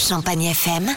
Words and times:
Champagne 0.00 0.54
FM. 0.54 0.88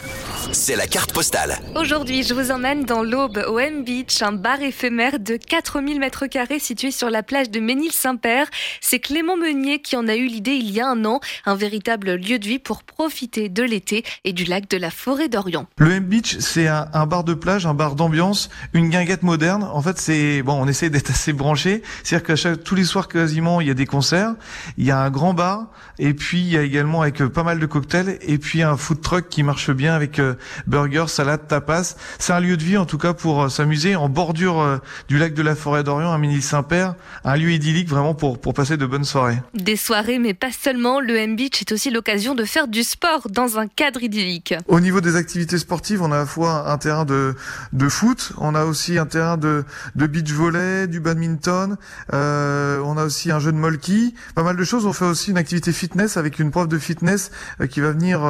C'est 0.52 0.76
la 0.76 0.86
carte 0.86 1.12
postale. 1.12 1.58
Aujourd'hui, 1.74 2.22
je 2.22 2.34
vous 2.34 2.50
emmène 2.50 2.84
dans 2.84 3.02
l'Aube, 3.02 3.44
au 3.48 3.58
M 3.58 3.84
Beach, 3.84 4.22
un 4.22 4.32
bar 4.32 4.60
éphémère 4.60 5.18
de 5.18 5.36
4000 5.36 5.98
mètres 5.98 6.26
carrés 6.26 6.58
situé 6.58 6.90
sur 6.90 7.10
la 7.10 7.22
plage 7.22 7.50
de 7.50 7.60
Ménil-Saint-Père. 7.60 8.46
C'est 8.80 8.98
Clément 8.98 9.36
Meunier 9.36 9.80
qui 9.80 9.96
en 9.96 10.06
a 10.06 10.14
eu 10.14 10.26
l'idée 10.26 10.52
il 10.52 10.70
y 10.70 10.80
a 10.80 10.88
un 10.88 11.04
an, 11.04 11.20
un 11.46 11.54
véritable 11.54 12.14
lieu 12.14 12.38
de 12.38 12.46
vie 12.46 12.58
pour 12.58 12.82
profiter 12.82 13.48
de 13.48 13.62
l'été 13.62 14.04
et 14.24 14.32
du 14.32 14.44
lac 14.44 14.68
de 14.68 14.76
la 14.76 14.90
forêt 14.90 15.28
d'Orient. 15.28 15.66
Le 15.78 15.92
M 15.92 16.04
Beach, 16.04 16.36
c'est 16.38 16.68
un, 16.68 16.88
un 16.92 17.06
bar 17.06 17.24
de 17.24 17.34
plage, 17.34 17.66
un 17.66 17.74
bar 17.74 17.94
d'ambiance, 17.94 18.50
une 18.72 18.90
guinguette 18.90 19.22
moderne. 19.22 19.64
En 19.64 19.82
fait, 19.82 19.98
c'est 19.98 20.42
bon, 20.42 20.54
on 20.54 20.68
essaie 20.68 20.90
d'être 20.90 21.10
assez 21.10 21.32
branché. 21.32 21.82
C'est-à-dire 22.02 22.26
que 22.26 22.36
chaque, 22.36 22.62
tous 22.62 22.74
les 22.74 22.84
soirs 22.84 23.08
quasiment, 23.08 23.60
il 23.60 23.68
y 23.68 23.70
a 23.70 23.74
des 23.74 23.86
concerts, 23.86 24.34
il 24.78 24.84
y 24.84 24.90
a 24.90 24.98
un 24.98 25.10
grand 25.10 25.34
bar, 25.34 25.66
et 25.98 26.14
puis 26.14 26.40
il 26.40 26.48
y 26.48 26.56
a 26.56 26.62
également 26.62 27.02
avec 27.02 27.24
pas 27.26 27.42
mal 27.42 27.58
de 27.58 27.66
cocktails, 27.66 28.18
et 28.22 28.38
puis 28.38 28.62
un 28.62 28.76
food 28.76 29.00
truck 29.00 29.28
qui 29.28 29.42
marche 29.42 29.70
bien 29.70 29.94
avec 29.94 30.18
euh, 30.18 30.33
burgers, 30.66 31.08
salade, 31.08 31.46
tapas. 31.48 31.96
C'est 32.18 32.32
un 32.32 32.40
lieu 32.40 32.56
de 32.56 32.62
vie 32.62 32.76
en 32.76 32.86
tout 32.86 32.98
cas 32.98 33.14
pour 33.14 33.42
euh, 33.42 33.48
s'amuser 33.48 33.96
en 33.96 34.08
bordure 34.08 34.60
euh, 34.60 34.78
du 35.08 35.18
lac 35.18 35.34
de 35.34 35.42
la 35.42 35.54
forêt 35.54 35.84
d'Orient, 35.84 36.12
à 36.12 36.18
Ménil-Saint-Père, 36.18 36.94
un 37.24 37.36
lieu 37.36 37.50
idyllique 37.50 37.88
vraiment 37.88 38.14
pour 38.14 38.40
pour 38.40 38.54
passer 38.54 38.76
de 38.76 38.86
bonnes 38.86 39.04
soirées. 39.04 39.42
Des 39.54 39.76
soirées, 39.76 40.18
mais 40.18 40.34
pas 40.34 40.50
seulement. 40.50 41.00
Le 41.00 41.16
M 41.16 41.36
Beach 41.36 41.60
est 41.60 41.72
aussi 41.72 41.90
l'occasion 41.90 42.34
de 42.34 42.44
faire 42.44 42.68
du 42.68 42.82
sport 42.82 43.28
dans 43.30 43.58
un 43.58 43.66
cadre 43.66 44.02
idyllique. 44.02 44.54
Au 44.68 44.80
niveau 44.80 45.00
des 45.00 45.16
activités 45.16 45.58
sportives, 45.58 46.02
on 46.02 46.10
a 46.10 46.16
à 46.16 46.18
la 46.20 46.26
fois 46.26 46.70
un 46.70 46.78
terrain 46.78 47.04
de, 47.04 47.34
de 47.72 47.88
foot, 47.88 48.32
on 48.38 48.54
a 48.54 48.64
aussi 48.64 48.98
un 48.98 49.06
terrain 49.06 49.36
de, 49.36 49.64
de 49.94 50.06
beach 50.06 50.30
volley, 50.30 50.86
du 50.86 51.00
badminton, 51.00 51.76
euh, 52.12 52.80
on 52.84 52.96
a 52.96 53.04
aussi 53.04 53.30
un 53.30 53.38
jeu 53.38 53.52
de 53.52 53.58
molki, 53.58 54.14
pas 54.34 54.42
mal 54.42 54.56
de 54.56 54.64
choses. 54.64 54.86
On 54.86 54.92
fait 54.92 55.04
aussi 55.04 55.30
une 55.30 55.38
activité 55.38 55.72
fitness 55.72 56.16
avec 56.16 56.38
une 56.38 56.50
prof 56.50 56.68
de 56.68 56.78
fitness 56.78 57.30
qui 57.70 57.80
va 57.80 57.90
venir 57.90 58.20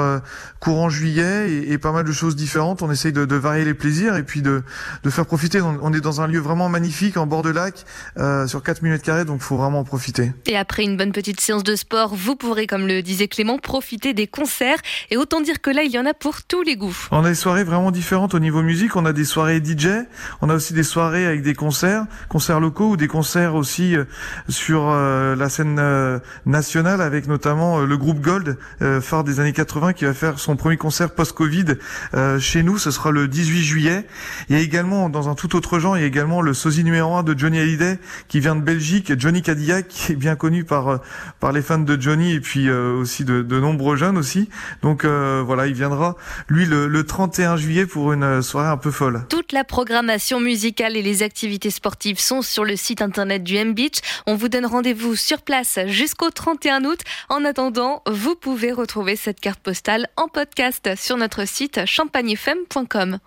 courant 0.61 0.89
juillet 0.89 1.51
et, 1.51 1.73
et 1.73 1.79
pas 1.79 1.93
mal 1.93 1.94
de 2.03 2.13
choses 2.13 2.37
différentes. 2.37 2.83
On 2.83 2.91
essaye 2.91 3.13
de, 3.13 3.25
de 3.25 3.37
varier 3.37 3.65
les 3.65 3.75
plaisirs 3.75 4.17
et 4.17 4.23
puis 4.23 4.43
de, 4.43 4.63
de 5.03 5.11
faire 5.11 5.27
profiter. 5.27 5.61
On, 5.61 5.79
on 5.83 5.93
est 5.93 6.01
dans 6.01 6.21
un 6.21 6.27
lieu 6.27 6.41
vraiment 6.41 6.69
magnifique 6.69 7.17
en 7.17 7.27
bord 7.27 7.43
de 7.43 7.51
lac 7.51 7.85
euh, 8.19 8.47
sur 8.47 8.63
4 8.63 8.83
mètres 8.83 9.05
carrés, 9.05 9.25
donc 9.25 9.41
faut 9.41 9.57
vraiment 9.57 9.81
en 9.81 9.85
profiter. 9.85 10.33
Et 10.47 10.57
après 10.57 10.85
une 10.85 10.97
bonne 10.97 11.13
petite 11.13 11.41
séance 11.41 11.65
de 11.65 11.77
sport, 11.77 12.15
vous 12.15 12.37
pourrez, 12.37 12.67
comme 12.67 12.87
le 12.87 13.03
disait 13.03 13.29
Clément, 13.29 13.59
profiter 13.59 14.15
des 14.15 14.27
concerts. 14.27 14.79
Et 15.11 15.17
autant 15.17 15.41
dire 15.41 15.61
que 15.61 15.71
là, 15.71 15.83
il 15.83 15.91
y 15.91 15.99
en 15.99 16.07
a 16.07 16.15
pour 16.15 16.43
tous 16.43 16.63
les 16.63 16.77
goûts. 16.77 16.97
On 17.11 17.25
a 17.25 17.29
des 17.29 17.35
soirées 17.35 17.65
vraiment 17.65 17.91
différentes 17.91 18.35
au 18.35 18.39
niveau 18.39 18.63
musique. 18.63 18.97
On 18.97 19.05
a 19.07 19.13
des 19.13 19.25
soirées 19.25 19.63
DJ, 19.65 19.89
on 20.41 20.49
a 20.49 20.55
aussi 20.55 20.75
des 20.75 20.83
soirées 20.83 21.27
avec 21.27 21.43
des 21.43 21.55
concerts, 21.55 22.07
concerts 22.29 22.61
locaux 22.61 22.91
ou 22.91 22.97
des 22.97 23.09
concerts 23.09 23.55
aussi 23.55 23.97
euh, 23.97 24.05
sur 24.49 24.89
euh, 24.89 25.37
la 25.37 25.49
scène 25.49 25.79
euh, 25.79 26.19
nationale 26.47 27.01
avec 27.01 27.27
notamment 27.27 27.81
le 27.81 27.97
groupe 27.97 28.21
Gold, 28.21 28.57
phare 29.01 29.25
des 29.25 29.41
années 29.41 29.53
80, 29.53 29.93
qui 29.93 30.05
va 30.05 30.15
faire 30.15 30.39
son 30.39 30.57
premier 30.57 30.77
concert 30.77 31.11
post-Covid 31.11 31.77
euh, 32.15 32.39
chez 32.39 32.63
nous. 32.63 32.79
Ce 32.79 32.91
sera 32.91 33.11
le 33.11 33.29
18 33.29 33.63
juillet. 33.63 34.07
Il 34.49 34.57
y 34.57 34.59
a 34.59 34.63
également, 34.63 35.09
dans 35.09 35.29
un 35.29 35.35
tout 35.35 35.57
autre 35.57 35.79
genre, 35.79 35.97
il 35.97 36.01
y 36.01 36.05
a 36.05 36.07
également 36.07 36.43
le 36.43 36.55
sosie 36.55 36.85
numéro 36.85 37.15
1 37.15 37.23
de 37.23 37.39
Johnny 37.39 37.59
Hallyday 37.59 37.99
qui 38.29 38.41
vient 38.41 38.57
de 38.57 38.63
Belgique, 38.63 39.13
Johnny 39.19 39.43
Cadillac, 39.43 39.89
qui 39.89 40.13
est 40.13 40.17
bien 40.17 40.37
connu 40.37 40.65
par 40.65 40.89
euh, 40.89 40.99
par 41.41 41.53
les 41.53 41.63
fans 41.63 41.79
de 41.79 42.01
Johnny 42.01 42.33
et 42.33 42.41
puis 42.41 42.69
euh, 42.69 42.95
aussi 42.95 43.25
de, 43.25 43.43
de 43.43 43.61
nombreux 43.61 43.97
jeunes 43.97 44.19
aussi. 44.19 44.49
Donc 44.83 45.05
euh, 45.05 45.43
voilà, 45.45 45.67
il 45.67 45.75
viendra 45.75 46.17
lui 46.49 46.67
le, 46.67 46.87
le 46.87 47.05
31 47.05 47.57
juillet 47.57 47.87
pour 47.87 48.13
une 48.13 48.23
euh, 48.23 48.43
soirée 48.43 48.69
un 48.69 48.77
peu 48.77 48.91
folle. 48.91 49.25
Toute 49.45 49.53
la 49.53 49.65
programmation 49.65 50.41
musicale 50.41 50.97
et 50.97 51.03
les 51.03 51.23
activités 51.23 51.69
sportives 51.69 52.19
sont 52.19 52.41
sur 52.41 52.65
le 52.65 52.77
site 52.77 53.03
internet 53.03 53.45
du 53.45 53.57
M 53.57 53.75
Beach. 53.75 53.99
On 54.27 54.37
vous 54.37 54.49
donne 54.49 54.65
rendez-vous 54.65 55.17
sur 55.17 55.43
place 55.43 55.79
jusqu'au 55.85 56.31
31 56.31 56.83
août. 56.87 57.01
En 57.29 57.45
attendant, 57.45 58.03
vous 58.07 58.37
pouvez 58.37 58.73
retrouver 58.73 59.17
cette 59.17 59.41
carte 59.41 59.61
postale 59.61 60.09
en 60.17 60.29
podcast 60.29 60.97
sur 60.97 61.19
notre 61.19 61.47
site 61.47 61.85
champagnefm.com. 61.85 63.19